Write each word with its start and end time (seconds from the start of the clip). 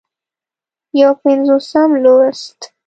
یو 1.01 1.11
پينځوسم 1.23 1.89
لوست 2.03 2.59